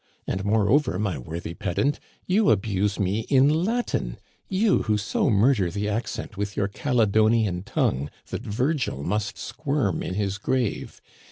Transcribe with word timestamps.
And, 0.25 0.43
moreover, 0.43 0.97
my 0.97 1.19
worthy 1.19 1.53
pedant, 1.53 1.99
you 2.25 2.49
abuse 2.49 2.97
me 2.99 3.19
in 3.29 3.49
Latin— 3.63 4.17
you 4.59 4.81
who 4.81 4.97
so 4.97 5.29
murder 5.29 5.69
the 5.69 5.87
accent 5.87 6.35
with 6.37 6.57
your 6.57 6.67
Caledonian 6.67 7.61
tongue 7.61 8.09
that 8.31 8.41
Virgil 8.41 9.03
must 9.03 9.37
squirm 9.37 10.01
in 10.01 10.15
his 10.15 10.39
grave 10.39 10.99